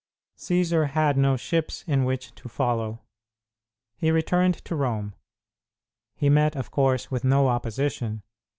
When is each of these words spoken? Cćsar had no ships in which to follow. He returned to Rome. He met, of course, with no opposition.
Cćsar 0.35 0.87
had 0.89 1.15
no 1.15 1.37
ships 1.37 1.83
in 1.85 2.03
which 2.05 2.33
to 2.33 2.49
follow. 2.49 3.01
He 3.97 4.09
returned 4.09 4.55
to 4.65 4.75
Rome. 4.75 5.13
He 6.15 6.27
met, 6.27 6.55
of 6.55 6.71
course, 6.71 7.11
with 7.11 7.23
no 7.23 7.49
opposition. 7.49 8.23